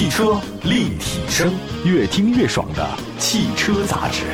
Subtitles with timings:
[0.00, 1.52] 汽车立体声，
[1.84, 2.88] 越听越爽的
[3.18, 4.24] 汽车杂志。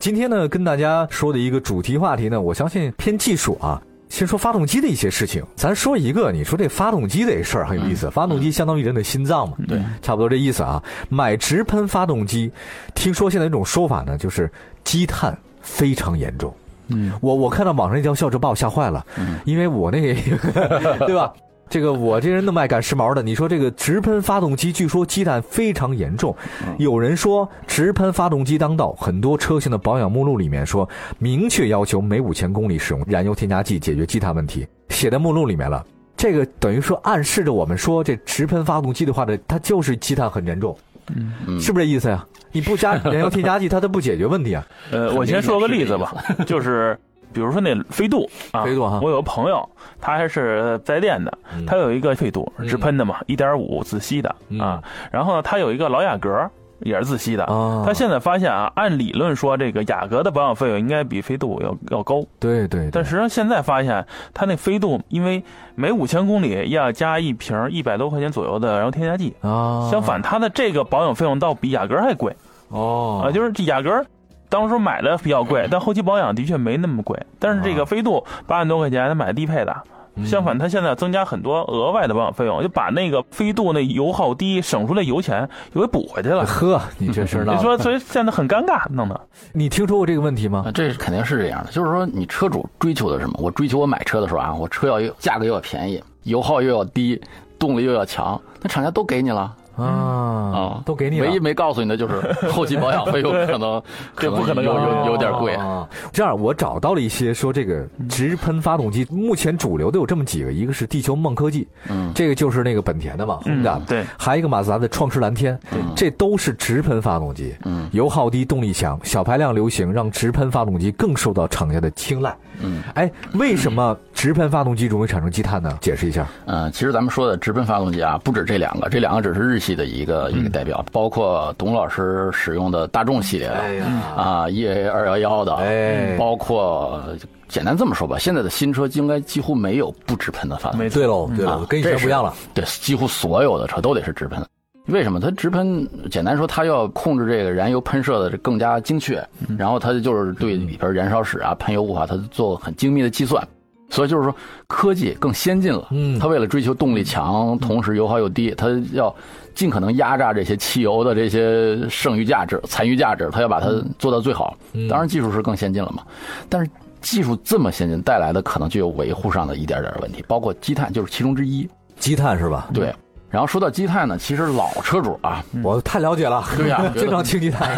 [0.00, 3.80] 今天呢，跟大家说的一个主题话题呢，我相信偏技术啊。
[4.08, 8.10] 先说发动机的一些事情，咱说一个，你说这发动机这事儿很有意思。
[8.10, 10.82] 发动机相当于人的心脏嘛，对，差不多这意思啊。
[11.08, 12.50] 买直喷发动机，
[12.96, 14.50] 听说现在一种说法呢，就是
[14.82, 16.52] 积碳非常严重。
[16.94, 19.04] 嗯，我我看到网上一条消息把我吓坏了，
[19.44, 20.14] 因为我那个
[21.06, 21.32] 对吧？
[21.70, 26.36] 这个我这人那么爱赶时髦的，你说这个直喷发动机据说积碳非常严重，
[26.76, 30.86] 有人说直喷发动机当道，很多车型的保养目录里面说
[31.18, 35.82] 明确要求每五千公里使用燃油添加剂解决积碳问题，写在目录里面了。
[36.14, 40.76] 这个等于说暗示着我们说这直喷发动机的话呢，它就是积碳很严重，
[41.14, 42.24] 嗯，是不是这意思呀？
[42.52, 44.66] 你不加燃油添加剂，它都不解决问题啊。
[44.90, 46.14] 呃，我先说个例子吧，
[46.46, 46.98] 就是
[47.32, 49.66] 比如说那飞度 啊，飞度哈我有个朋友，
[50.00, 56.50] 他还是在练的，他有一个飞度直喷的嘛，一点五自吸的啊，然后呢，他有一个老雅阁。
[56.84, 57.82] 也是自吸的，啊。
[57.86, 65.42] 他现在发现啊，按理论说这个雅阁的保养费用应该比飞度要要高，对对，但实际上现在发现，他那飞度因为
[65.74, 72.34] 每五千公里要加一瓶一百多块钱左右的燃油添加剂，啊，相反它的这个保养费用倒比雅阁还贵。
[72.68, 73.22] 哦。
[73.24, 74.04] 啊，就是这雅阁。
[74.48, 77.18] 当时买的比较贵，但后期保养的确没那么贵。
[77.38, 79.74] 但是这个飞度八万多块钱，他买的低配的，
[80.24, 86.44] 相反，它现在增加很多额外的保养费用，就把那个飞度那油耗低省出来油钱又给补回去了。
[86.44, 89.20] 呵，你这事儿闹的，你说，所以现在很尴尬，弄的。
[89.52, 90.70] 你听说过这个问题吗啊，？
[90.72, 93.38] 这肯定是这样的，就是说你车主追求的是什么？
[93.38, 97.20] 我追求我买车的时候啊，我车要又价格又要便宜，油耗又要低，
[97.58, 101.26] 动力又要强，那厂家都给你了啊啊，都给你了。
[101.26, 102.20] 唯一没告诉你的就是
[102.50, 103.82] 后期保养费用可能
[104.16, 105.54] 这不可能有有有有点贵。
[105.54, 105.88] 啊。
[106.12, 112.12] 这样，我找到了一些说这个直喷发动机，目前主流的有这么几个，一个是地球梦科技，嗯。
[112.14, 114.04] 这个就是那个本田的嘛，嗯轰达的，对。
[114.18, 115.58] 还有一个马自达的创驰蓝天，
[115.96, 117.88] 这都是直喷发动机，嗯。
[117.92, 122.36] 油耗低，动力强，小排量流行，让直喷发动机更受到厂家的青睐。
[122.60, 122.82] 嗯。
[122.94, 125.76] 哎，为什么直喷发动机容易产生积碳呢？
[125.80, 126.24] 解释一下。
[126.46, 133.78] 嗯，其实咱们说的直喷发动机啊，不止这两个，这两个只是日系的一个一个代表，包括董老师使用的大众系列的，哎
[134.16, 137.02] 啊，EA 二幺幺的，哎包括
[137.48, 140.84] 简单这么说吧，现在的新车应该几乎没有不直喷的发动机。
[140.84, 142.32] 没错对喽，对喽啊，跟以前不一样了。
[142.54, 144.46] 对，几乎所有的车都得是直喷的。
[144.86, 145.18] 为什么？
[145.18, 149.20] 它直喷，简单说，它要控制这个燃油喷射的更加精确，
[149.58, 153.44] 然后它就是对里边燃烧室啊、喷油雾啊，它做很精密的计算。
[153.92, 154.34] 所以就是说，
[154.66, 155.86] 科技更先进了。
[155.90, 159.14] 嗯它为了追求动力强，同时油耗又低，它要
[159.54, 164.56] 尽可能压榨这些汽油的这些剩余价值、残余价值，它要把它做到最好。
[164.88, 166.02] 当然，技术是更先进了嘛，
[166.48, 166.70] 但是
[167.02, 171.68] 技术这么先进带来的可能就有维护上的一点点问题，包括积碳就是其中之一。
[171.98, 172.70] 积碳是吧？
[172.72, 172.92] 对，
[173.32, 177.74] 然后说到积碳呢，其实老车主啊，我太了解了，对呀 经常清积碳，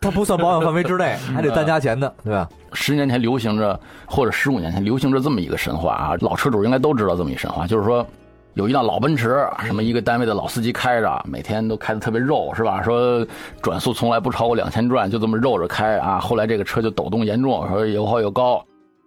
[0.00, 2.46] 它不算保养范围之内，还得单加钱的，对吧？
[2.74, 8.06] 十年前流行着，或者十五年前流行着这么一个神话啊，老车主应该都知道这么一神话，就是说。
[8.54, 12.82] 有一辆老奔驰，什么一个单位的老司机开着，每天都开的特别肉，是吧？
[12.82, 13.24] 说
[13.62, 16.18] 转速从来不超过两千转，就这么肉着开啊。
[16.18, 18.60] 后来这个车就抖动严重，说油耗又高，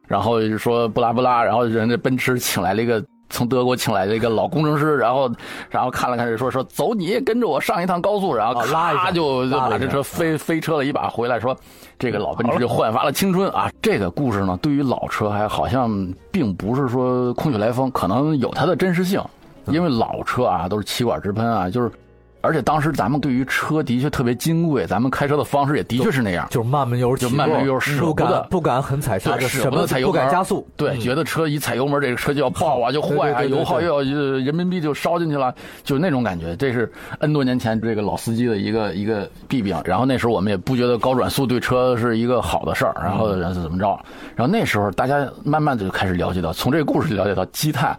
[0.07, 5.31] 然后就说不拉不拉，然后人家奔驰请来了一个从德国请来的一个老工程师，然后
[5.69, 11.57] 然后看了看这说说走你跟着我上一趟高速，然后咔就就把这车飞飞车了一把回来，说
[11.97, 13.71] 这个老奔驰就焕发了青春啊。
[13.81, 15.89] 这个故事呢，对于老车还好像
[16.29, 19.19] 并不是说空穴来风，可能有它的真实性，
[19.67, 21.91] 因为老车啊都是气管直喷啊，就是。
[22.41, 35.53] 而且当时咱们对于车的确特别金贵，咱们开车的方式也的确是那样，就是慢慢悠，就慢慢悠舍不不得敢不敢很踩刹车，舍不得踩油门不敢加速，对，觉得车一踩油门，这个车就要爆啊，就坏啊，油耗又要呃人民币就烧进去了，
[35.83, 36.55] 就那种感觉。
[36.55, 39.79] 这是 N 多年前这个老司机的一个一个弊病。
[39.85, 43.99] 然后那时候我们也不觉得高转速对车是一个好的事儿，然后怎么着？
[44.35, 47.95] 然后那时候大家慢慢的就开始了解到，从这个故事里了解到积碳。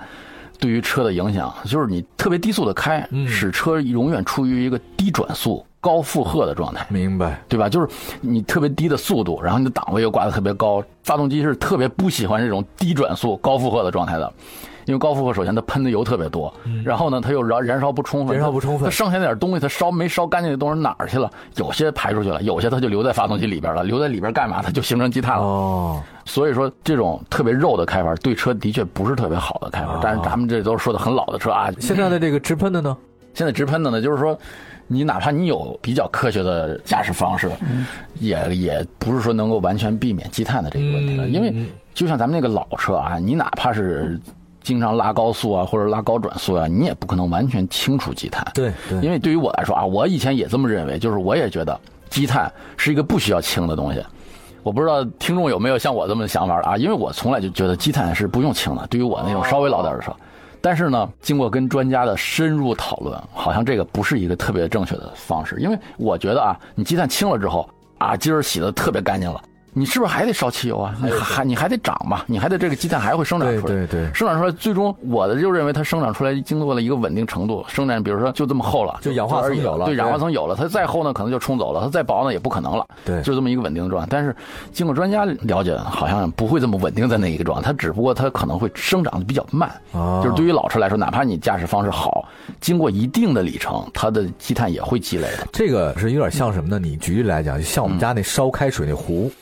[0.59, 6.87] 对于车的影响，就是你特别低速的开，使车永远处于一个低转速、高负荷的状态。
[6.89, 7.43] 明白？
[7.49, 7.69] 对吧？
[7.69, 7.89] 就是
[8.21, 14.33] 你特别低的速度，然后你的档位又挂得特别高，发动机是特别不喜欢这种低转速、高负荷的状态的。
[14.85, 16.53] 因为高负荷首先它喷的油特别多，
[16.85, 21.31] 然后呢它又燃燃烧不充分，燃烧不充分它剩下那点东西它烧没烧干净的东西哪儿去了？
[21.57, 24.61] 有些排出去了，有些它就留在发动机里边了，留在里边干嘛？
[24.63, 25.43] 它就形成积碳了。
[25.45, 29.99] 哦，所以说这种特别肉的开法对车的确不是特别好的开法。
[30.03, 32.97] 但是咱们这都是说的很老的车啊，现在的这个直喷的呢？
[33.35, 34.39] 现在直喷的呢，就是说，
[34.87, 37.51] 你哪怕你有比较科学的驾驶方式，
[38.21, 41.27] 也也不是说能够完全避免积碳的这个问题了。
[41.27, 41.55] 嗯因为
[41.95, 44.21] 就像咱们那个老车啊，你哪怕是
[44.63, 48.45] 经常拉高速啊，或者拉高转速啊，你也不可能完全清除积碳。
[48.55, 51.79] 对对，因为对于我来说啊，我以前也这么认为，就是我也觉得
[52.09, 54.05] 积碳是一个不需要清的东西。
[54.63, 56.77] 我不知道听众有没有像我这么想法啊？
[56.77, 60.15] 因为我从来就觉得积碳是不用清的，对于我那种稍微老点的车。
[60.61, 65.57] 但是呢，经过跟专家的深入讨论，好像这个不是一个特别正确的方式。
[65.59, 67.69] 因为我觉得啊，你积碳清了之后
[67.99, 69.43] 啊，今儿洗的特别干净了。
[69.75, 70.95] 你是不是还得烧汽油啊？
[71.03, 72.23] 你还你还得长嘛？
[72.27, 73.75] 你还得这个积碳还会生长出来。
[73.75, 82.87] 对对对，生长出来，最终我的就认为它生长出来经过了一个稳定程度，生长比如说就这么厚了，就氧化层有了，对，氧化层有了，它再厚呢可能就冲走了，它再薄呢也不可能了。
[83.05, 84.09] 对，就这么一个稳定的状态。
[84.11, 84.35] 但是
[84.73, 89.71] 经过专家了解，好像不会这么稳定在那一个状态，它只不过它可能会生长的比较慢。
[89.93, 92.29] 啊，就是对于老车来说，哪怕你驾驶方式好，
[92.61, 95.49] 经过一定的里程，它的积碳也会积累的。
[95.51, 96.79] 这个是有点像什么呢？
[96.79, 99.33] 你举例来讲，像我们家那烧开水那壶。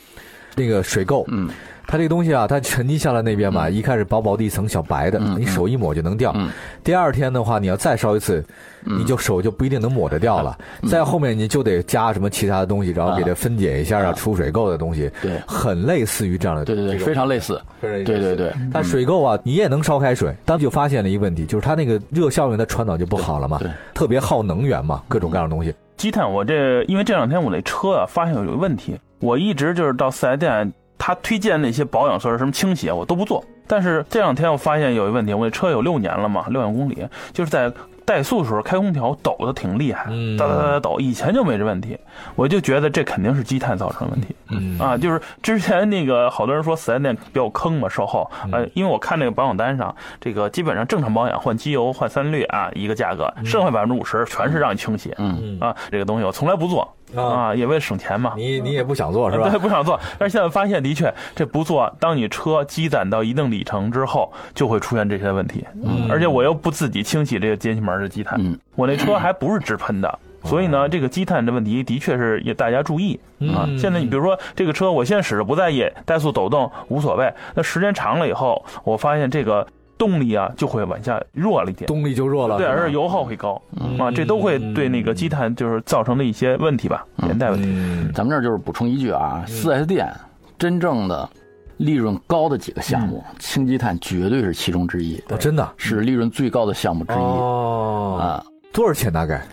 [0.55, 1.49] 那个水垢，嗯，
[1.87, 6.35] 它这个东西啊，它沉积下来那边嘛，一开始薄薄的一层小白的，你手一抹就能掉。
[6.83, 8.43] 第二天的话，你要再烧一次，
[8.83, 10.57] 你就手就不一定能抹得掉了。
[10.89, 15.11] 再后面你就得加什么其他的东西，然后给它分解一下啊，出水垢的东西。
[15.21, 16.65] 对，很类似于这样的。
[16.65, 17.61] 对对对，非常类似。
[17.79, 25.73] 对对对，它水垢啊，你也能烧开水，当时就发现了一个问题，就是它那个热效应它传导就不好了嘛，对，特别耗能源嘛，各种各样的东西。
[25.97, 30.73] 积碳，我这因为这两天我那车啊，发现有问题，我一直就是到四 S 店。
[31.03, 33.43] 他推荐那些保养措施，什么清洗我都不做。
[33.65, 37.73] 但是这两天我发现有一问题，我那车有六年了嘛，六万公里，就是在
[38.05, 40.99] 怠速的时候开空调抖的挺厉害，哒哒哒抖。
[40.99, 41.97] 以前就没这问题，
[42.35, 44.77] 我就觉得这肯定是积碳造成的问题。
[44.77, 48.29] 啊，就是之前那个好多人说四 S 店比较坑嘛，售后。
[48.51, 55.15] 呃，因为我看那个保养单上，这个基本上正常保养换机油换三滤啊一个价格，剩下百分之五十全是让你清洗。
[55.17, 56.87] 嗯啊，这个东西我从来不做。
[57.15, 58.33] 啊，也为了省钱嘛。
[58.35, 59.49] 你你也不想做是吧？
[59.49, 59.99] 对，不想做。
[60.17, 65.65] 但是现在发现，的确这不做，当你车积攒到一定里程之后，就会出现这些问题。
[65.83, 68.39] 嗯，而且我又不自己清洗这个节气门的积碳，
[68.75, 73.19] 我那车还不是直喷的，所以呢，这个积碳的问题的确是也大家注意
[73.53, 73.67] 啊。
[73.77, 77.33] 现在你比如说这个车，我现在使着不在意，怠速抖动无所谓。
[77.55, 79.67] 那时间长了以后，我发现这个。
[80.01, 83.61] 动力啊就会往下弱了一点，动力就弱了，对，而且油耗会高
[83.99, 87.67] 啊，这都会对那个积碳就是造成的一些问题吧，连带问题。
[88.11, 90.11] 咱们这儿就是补充一句啊，四 S 店
[90.57, 91.29] 真正的
[91.77, 95.71] 利润高的几个项目，清积碳绝对是其中之一，真的？
[95.77, 97.17] 是利润最高的项目之一。
[97.17, 98.17] 哦。
[98.19, 98.43] 啊，
[98.73, 99.45] 多少钱大概？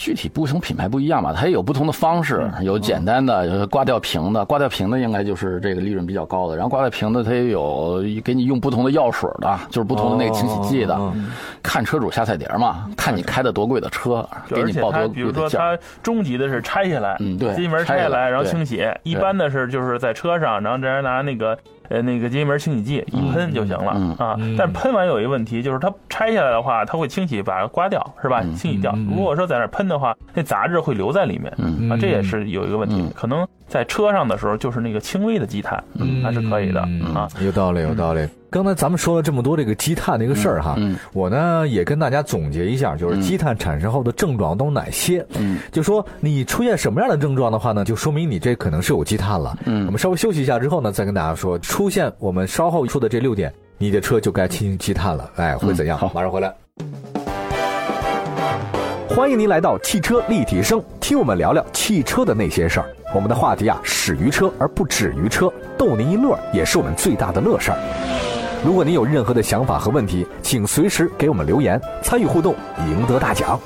[0.00, 6.56] 具体不同品牌不一样嘛，它也有不同的方式，有简单的，有刮掉瓶的，挂掉瓶的应该就是这个利润比较高的。
[6.56, 10.98] 然后挂掉瓶的，它也有给你用不同的药水的，就是不同的那个清洗剂的。
[11.62, 18.82] 看车主下菜碟嘛，看你开的多贵的车，给你报多贵的比如说，它中级的是拆下来，嗯，对，机门拆下来，然后清洗。
[19.02, 21.58] 一般的是就是在车上，然后这样拿那个。
[21.90, 28.40] 呃，那个节气门清洗剂一喷就行了啊，但喷完有一个问题，就是它拆下来的话，它会清洗把它刮掉，是吧？
[28.56, 28.96] 清洗掉。
[29.08, 31.52] 如果说在那喷的话，那杂质会留在里面
[31.90, 33.46] 啊，这也是有一个问题，可能。
[33.66, 35.80] 在车上的时候，就是那个轻微的积碳，
[36.24, 36.80] 还是可以的
[37.14, 37.28] 啊。
[37.40, 38.26] 有道理，有道理。
[38.50, 40.76] 刚才咱们说了这么多这个积碳的一个事儿哈，
[41.12, 45.24] 我呢也跟大家总结一下，就是积碳产生后的症状都哪些。
[45.38, 49.56] 嗯，就说你出现什么样的症状的话呢，就说明你这可能是有积碳了。
[49.66, 55.30] 嗯，我们稍微休息一下之后呢，再跟大家说，出现我们稍后说的这六点，你的车就该进行积碳了。
[55.36, 55.96] 哎，会怎样？
[55.96, 56.52] 好，马上回来。
[59.08, 62.86] 欢迎您来到汽车立体声，听我们聊聊汽车的那些事儿。
[63.14, 67.78] 我们的话题啊，始于车而不止于车，逗您一乐也是我们最大的乐事儿。
[68.62, 72.54] 如果您有任何的想法和问题，请随时给我们留言，参与互动，
[72.90, 73.58] 赢得大奖。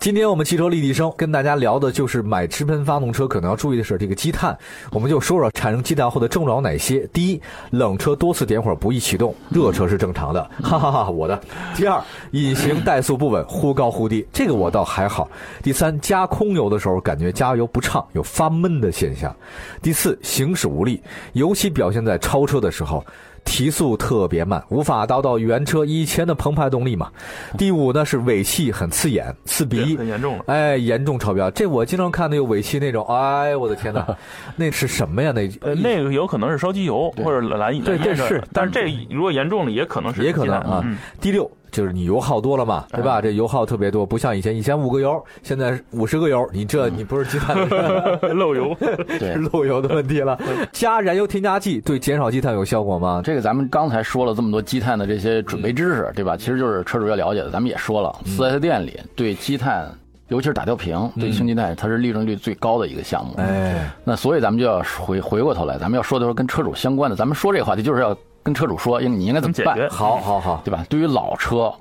[0.00, 4.56] 今天我们汽车立体声跟大家聊的就是买直喷发动车可能要注意的是这个积碳，
[4.92, 7.00] 我们就说说产生积碳后的症状有哪些。
[7.12, 11.40] 第一，冷车多次点火不易启动，热车是正常的， 哈哈哈，我的。
[11.74, 12.00] 第二，
[12.30, 15.28] 引擎怠速不稳，忽高忽低，这个我倒还好。
[15.64, 19.34] 第三，加空油的时候感觉加油不畅，有发闷的现象。
[19.82, 21.02] 第四，行驶无力，
[21.32, 23.04] 尤其表现在超车的时候。
[23.48, 27.10] 提速特别慢，无法达到原车以前的澎湃动力嘛。
[27.56, 30.44] 第五呢是尾气很刺眼、刺鼻，很严重了。
[30.48, 31.50] 哎，严重超标。
[31.52, 34.06] 这我经常看那个尾气那种，哎，我的天哪，
[34.54, 35.32] 那是什么呀？
[35.32, 40.84] 那呃，那个有可能是烧机油或者蓝对这是，但是这如果严重了，也可能是也可能啊。
[41.18, 41.50] 第六。
[41.70, 43.20] 就是你油耗多了嘛，对吧？
[43.20, 47.56] 这油耗特别多，不像以前，以前五个油，现在五十个油，你这你不是积碳
[48.36, 48.76] 漏油，
[49.18, 50.38] 是漏油的问题了。
[50.72, 53.20] 加燃油添加剂对减少积碳有效果吗？
[53.24, 56.36] 这个咱们刚才说了这么多积碳的这些准备知识，对吧？
[56.36, 57.50] 其实就是车主要了解的。
[57.50, 59.90] 咱们也说了，四 S 店里对积碳，
[60.28, 63.34] 尤其是打吊瓶，对清积碳，它是利润率最高的一个项目。
[63.38, 69.78] 哎，那所以咱们就要回回过头来，咱们要说的说跟车主相关的，咱们说这个话题就是要跟车主说，应你应该怎么办？
[69.78, 70.84] 么好好好，对吧？
[70.88, 71.72] 对于老车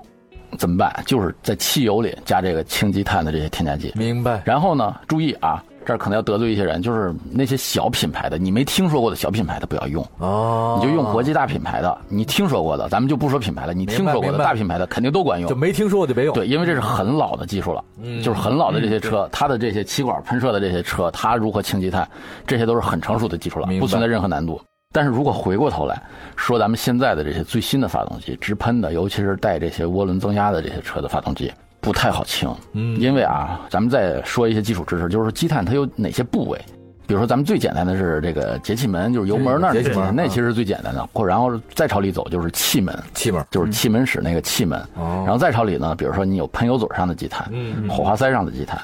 [0.58, 0.92] 怎么办？
[1.06, 3.94] 就是在汽油里加这个氢积碳的这些添加剂。
[3.96, 4.42] 明白。
[4.46, 15.56] 然后呢，注意啊，这儿可能要得罪一些人，就是那些小品牌的，你没听说过的小品牌的不要用，哦，你就用国际大品牌的，你听说过的，咱们就不说品牌了，你听说过的大品牌的肯定都管用就。
[15.56, 16.34] 没听说过就别用。
[16.34, 17.84] 对，因为这是很老的技术了，
[18.24, 22.08] 就是很老的这些车，它的这些气管喷射的这些车，它如何氢积碳，
[22.46, 24.60] 这些都是很成熟的技术了不存在任何难度。
[24.94, 26.02] 但是如果回过头来
[26.36, 31.52] 说，咱们现在的这些最新的发动机，直喷的，尤其是带这些涡轮增压的这些车的发动机，
[31.82, 32.50] 不太好清。
[32.74, 36.60] 嗯，因为啊，咱们再说一些基础知识，就是说积碳它有哪些部位。
[37.06, 41.08] 比如说，咱们最简单的是这个节气门，就是油门那儿节气门那啊其实是最简单的。
[41.14, 44.78] 或然后再朝里走就是气门，气门就是气门室那个气门。
[44.96, 48.78] 哦然后再朝里呢，比如说你有喷油嘴上的积碳，嗯火花塞上的积碳，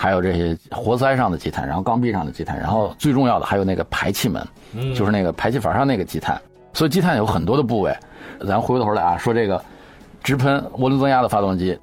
[0.00, 4.42] 还有这些活塞上的积碳，然后缸壁上的积碳，然后最重要的还有那个排气门，
[4.72, 6.40] 嗯就是那个排气阀上那个积碳。
[6.72, 7.94] 所以积碳有很多的部位。
[8.48, 9.62] 咱回过头来啊，说这个
[10.24, 11.78] 直喷涡轮增压的发动机，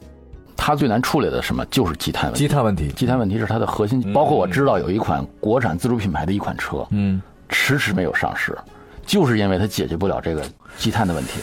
[0.55, 2.39] 它最难处理的什么就是积碳问题。
[2.39, 2.87] 积碳问题。
[2.95, 8.57] 积碳问题是它的核心，包括我知道有一款国产自主品牌的一款车，嗯，迟迟没有上市，
[9.05, 10.43] 就是因为它解决不了这个
[10.75, 11.39] 积碳的问题，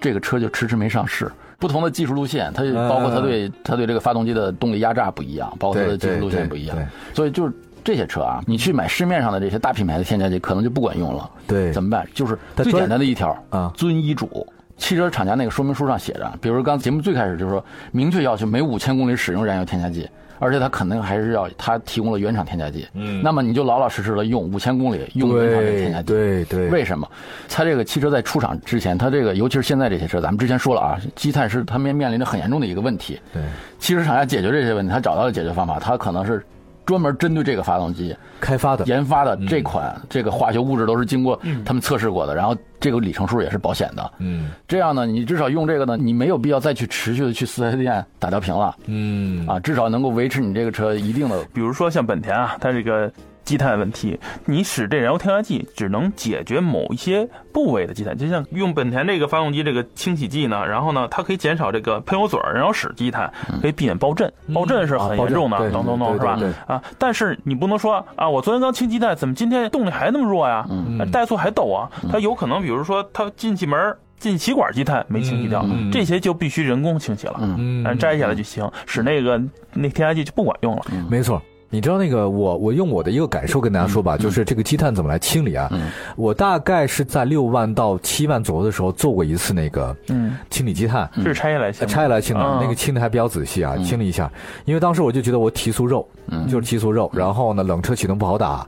[0.00, 1.30] 这个车就迟迟没上市。
[1.58, 6.76] 不同的技术路线，它包括它对它对这个发动机的动力压榨不一样，包括它的技术路线不一样
[7.12, 7.52] 所以就是
[7.84, 11.30] 这些车啊，你去买市面上的这些大品牌的添加剂，可能就不管用了。
[11.46, 12.06] 对怎么办？
[12.14, 14.46] 就是最简单的一条啊遵医嘱。
[14.78, 20.08] 汽车厂家那个说明书上写着，比如刚节目最开始就是说，明确要求每五千公里使用燃油添加剂，
[20.40, 22.88] 而且它肯定还是要它提供了原厂添加剂。
[22.94, 26.06] 嗯，那么你就老老实实的用五千公里用原厂的添加剂。
[26.06, 27.08] 对对对，为什么？
[27.48, 33.20] 它这个汽车在出厂之前，它这个尤其是现在这些车，咱们之前说了啊，积碳是它面面临着很严重的一个问题。
[33.32, 33.40] 对
[33.78, 36.44] 汽车厂家解决这些问题，他找到了解决方法，他可能是
[36.90, 38.84] 专门针对这个发动机开发的。
[38.86, 44.12] 研发的这款这个化学物质都是经过他们测试过的，然后这个里程数也是保险的。
[44.18, 44.50] 嗯。
[44.66, 48.74] 这样呢，你至少用这个呢，你没有必要再去持续的去四 S 店打吊瓶了。
[48.86, 49.46] 嗯。
[49.46, 53.08] 啊，至少能够维持你这个车一定的比如说像本田啊，它这个
[53.44, 66.54] 积碳问题，你使这燃油添加剂只能解决某一些部位的积碳，就像用本田这个发动机这个清洗剂呢，然后呢，它可以减少这个喷油嘴儿燃油室积碳，可以避免爆震，爆震是很严重的，啊爆震咚咚咚对是吧？
[66.66, 70.66] 啊，但是你不能说啊，我昨天刚清积碳，怎么今天动力还那么弱呀？
[70.98, 71.90] 呃怠速还抖啊？
[72.10, 73.96] 它有可能，比如说它进气门。
[74.20, 79.40] 进气管积碳没清洗掉，嗯这些就必须人工清洗了，嗯嗯，摘下来就行，使那个
[79.72, 80.82] 那添加剂就不管用了。
[81.08, 81.40] 没错。
[81.70, 85.68] 你知道那个我我用我的一个感受跟大家说吧，就是这个积碳怎么来清理啊？
[85.70, 85.88] 嗯。
[86.16, 92.58] 我大概是在六万到七万左右的时候做过一次那个嗯，清理积碳，是拆下来拆下来清的，嗯。
[92.60, 94.30] 那个清的还比较仔细啊，清理一下。
[94.64, 96.06] 因为当时我就觉得我提速肉，
[96.48, 98.66] 就是提速肉，然后呢冷车启动不好打，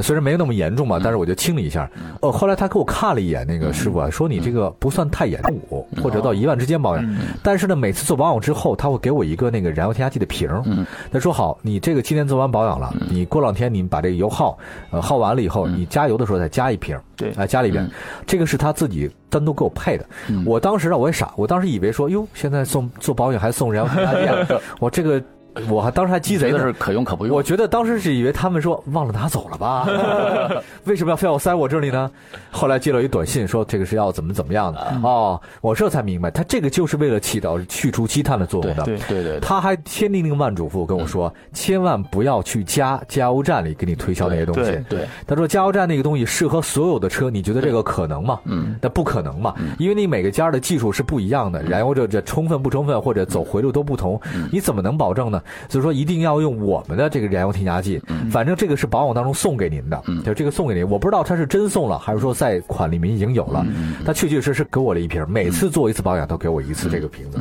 [0.00, 1.90] 虽然没有那么严重吧，但是我就清理一下。
[2.20, 7.16] 哦，后来他给我看了一眼，那个师傅啊，说你这个不算太严重，或者到一万之间保养。
[7.42, 10.62] 但是呢，每次做保养之后，他会给我一个那个燃油添加剂的瓶儿。
[11.10, 14.56] 他说好，你这个今天做完保养了，你过两天你把这个油耗，
[14.90, 16.98] 呃耗完了以后，你加油的时候再加一瓶。
[17.16, 17.30] 对。
[17.32, 17.88] 啊，加里边，
[18.26, 20.04] 这个是他自己单独给我配的。
[20.44, 25.22] 我当时啊，我也傻，我当时以为说，哟，现在送做保养还送燃油添加剂啊， 我这个
[25.68, 26.72] 我还当时还鸡贼呢觉得是。
[26.74, 27.34] 可用可不用。
[27.34, 29.86] 我觉得当时是以为他们说忘了拿走了吧，
[30.84, 32.10] 为什么要非要塞我这里呢？
[32.50, 38.84] 后来接了一短信说这个是要怎么怎么样的哦，我这才明白，他这个就是为了起到去除积碳的作用的。
[38.84, 44.62] 对对对对，他还千叮咛万嘱咐跟我说，千万不要去加加油站里给你推销那些东西。
[44.62, 48.40] 对对他说加油站那个东西适合所有的车，你觉得这个可能吗？
[48.44, 54.20] 嗯，那不可能嘛，因为你每个家的技术是不一样的，燃油这这充分不充分或者走回路都不同，
[54.50, 55.40] 你怎么能保证呢？
[55.68, 63.66] 所以说一定要用我们的这个燃油添加剂，反正这个是保养当中送给您的，就这个送给您，我不知道他是真送了还是说在款里面已经有了，
[64.04, 67.38] 他确确实实给我了一瓶，每次做一次保养都给我一次这个瓶子。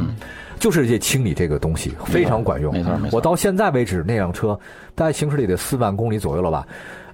[0.60, 3.18] 就是这清理这个东西非常管用，没错没错。
[3.18, 4.58] 我到现在为止，那辆车
[4.96, 6.66] 大概行驶里得四万公里左右了吧，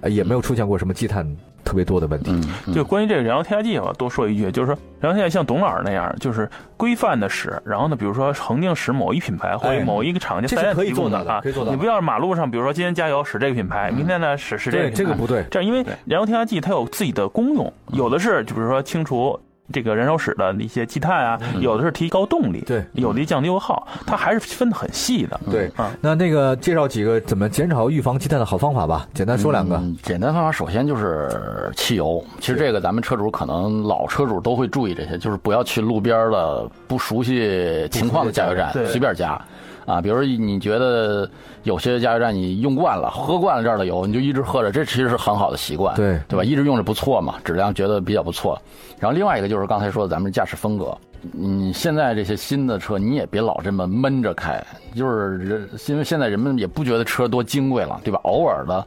[0.02, 1.26] 呃也没有出现过什么积碳
[1.70, 2.32] 特别多的问题。
[2.74, 15.44] 就关于这个燃油添加剂，我多说一句，就是说燃油添加像董老师那样，就是规范的使，然后呢，比如说恒定使某一品牌或者哎某一个厂家这是可以做到的啊可以做到你不要马路上，比如说今天加油使这个品牌，明天呢使使这个，品牌这个不对。
[15.48, 19.38] 这样，因为燃油添加剂它有自己的功用，有的是就比如说清除
[19.72, 25.40] 这个燃烧室的一些积碳啊，有的是提高动力，对有的降低油耗，它还是分得很细的。
[25.50, 29.76] 对啊，那那个介绍几个怎么减少预防积碳的好方法吧，简单说两个。
[29.76, 32.22] 嗯简单方法，首先就是汽油。
[32.40, 39.40] 其实这个咱们车主可能老车主都会注意这些，就是不要去路边的不熟悉情况的加油站对随便加。
[39.90, 41.28] 啊，比如你觉得
[41.64, 46.44] 有些加油站你用惯了、喝惯了这儿的油，你就一直喝着，这其实是很好的习惯，对对吧？
[46.44, 48.60] 一直用着不错嘛，质量觉得比较不错。
[48.98, 50.96] 然后另外一个就是刚才说的咱们驾驶风格，
[51.38, 58.20] 嗯现在这些新的车你也别老这么闷着开，就是人因为现在人们也不觉得车多金贵了，对吧？
[58.24, 58.86] 偶尔的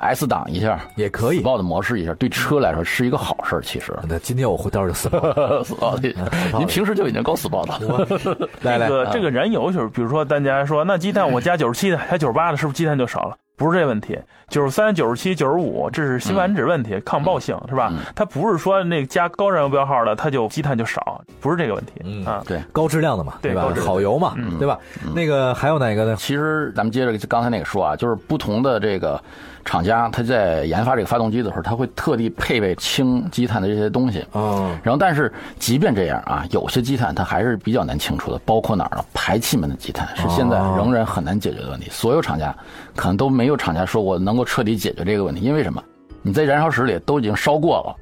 [0.00, 3.94] S 档一下也可以 Sport 模式一下，对车来说是一个好事儿，其实。
[4.08, 5.96] 那今天我会到时候死报。
[5.96, 6.14] Sport，
[6.58, 8.48] 您平时就已经够 Sport 了。
[8.62, 13.36] 来来这个这个燃油就是，比如说大家说，那鸡蛋我加九十七的，加九十八的，是不是积碳就少了？
[13.56, 17.92] 不是这问题，九十三、九十七、九十五，这是辛烷值问题，抗爆性是吧？
[18.14, 22.42] 它不是说那个加高燃油标号的，它就积碳就少，不是这个问题嗯啊。
[22.46, 23.74] 对，高质量的嘛，对高质？
[23.74, 24.78] 量好油嘛，对吧？
[25.14, 26.16] 那个还有哪个呢？
[26.16, 29.22] 其实咱们接着刚才那个说啊，就是不同的这个
[29.70, 34.26] 厂家，他在研发这个发动机的时候，他会特地配备清积碳的这些东西。
[34.32, 39.04] 嗯，然后，但是即便这样啊，有些积碳它还是比较难清除的，包括哪儿呢？
[39.14, 41.88] 排气门的积碳是现在仍然很难解决的问题。
[41.88, 42.52] 所有厂家
[42.96, 45.80] 可能都没有厂家说我能够彻底解决这个问题，因为什么？
[46.20, 47.94] 你在燃烧室里都已经烧过了，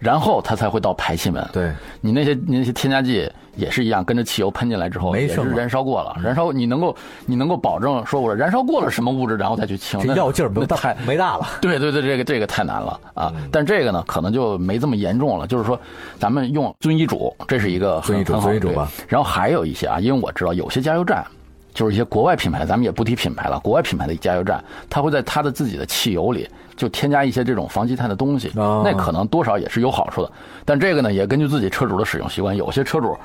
[0.00, 1.48] 然后它才会到排气门。
[1.52, 6.16] 对，你那些你那些添加剂也是一样，跟着汽油喷进来之后，也是燃烧过了。
[6.22, 11.46] 燃烧你能够你能够保证说我燃烧过了什么物质，然后再去清，那这药劲儿不 大太没大了。
[11.60, 13.32] 对对对，这个这个太难了啊！
[13.50, 15.46] 但这个呢，可能就没这么严重了。
[15.46, 15.78] 就是说，
[16.18, 21.24] 咱们用遵医嘱，这是一个很遵医嘱遵医嘱吧然后还有一些啊，因为我知道有些加油站。
[21.74, 23.58] 就是一些国外品牌，咱们也不提品牌了。
[23.60, 30.32] 国外品牌的加油站，它会在它的自己的汽油里就添加一些这种防积碳的东西，哦那可能多少也是有好处的。
[30.64, 32.56] 但这个呢，也根据自己车主的使用习惯。
[32.56, 33.16] 有些车主，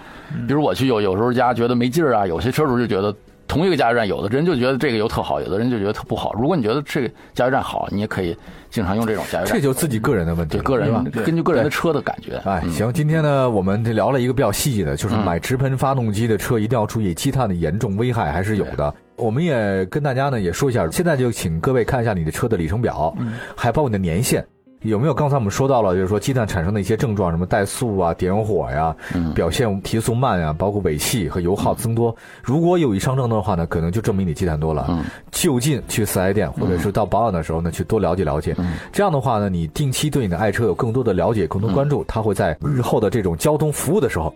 [0.47, 3.13] 比如我去有有时候家觉得没劲儿啊，有些车主就觉得
[3.47, 6.33] 同一个加油站，有的人就觉得这个油特好，有的人就觉得特不好。
[6.33, 8.35] 如果你觉得这个加油站好，你也可以
[8.69, 9.55] 经常用这种加油站。
[9.55, 11.03] 这就自己个人的问题，对个人是吧？
[11.25, 12.35] 根据个人的车的感觉。
[12.45, 18.93] 哎，行，今天呢，我们聊了一个比较细节的，就是买直喷发动机的车一定要注意积碳的严重危害还是有的。
[19.15, 23.15] 我们也跟大家呢也说一下，现在就请各位看一下你的车的里程表，
[23.55, 24.45] 还包括你的年限。
[24.83, 28.95] 有没有刚才我们说到了，就是说积碳产生的一些症状，什么怠速啊、点火呀、
[29.33, 32.15] 表现提速慢呀，包括尾气和油耗增多。
[32.43, 35.03] 如果有以上症状的话呢，可能就证明你积碳多了。
[35.31, 38.55] 就近去四 S 店，或者是到保养的时候呢，去多了解了解。
[38.91, 44.33] 这样的话呢，你定期对你的爱车有更多的了解、更多关注，它会在日后的这种交通服务的时候。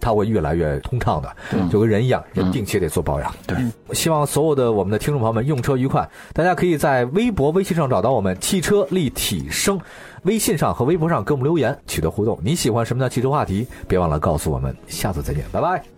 [0.00, 1.36] 它会越来越通畅的，
[1.70, 3.34] 就跟人一样，人定期得做保养。
[3.46, 3.56] 对，
[3.94, 6.08] 希望所有的我们的听众朋友们用车愉快。
[6.32, 9.80] 大家可以在微博、微信上找到我们“汽车立体声”，
[10.24, 12.38] 微信上和微博上给我们留言，取得互动。
[12.42, 13.66] 你喜欢什么样的汽车话题？
[13.88, 14.76] 别忘了告诉我们。
[14.88, 15.93] 下次再见，拜拜。